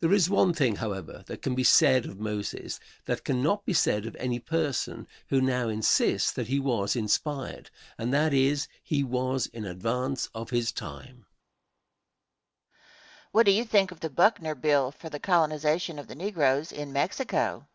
[0.00, 4.06] There is one thing, however, that can be said of Moses that cannot be said
[4.06, 9.44] of any person who now insists that he was inspired, and that is, he was
[9.46, 11.26] in advance of his time.
[11.26, 12.76] Question.
[13.32, 16.90] What do you think of the Buckner Bill for the colonization of the negroes in
[16.90, 17.68] Mexico?